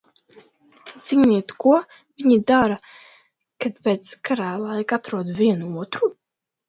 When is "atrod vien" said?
5.01-5.63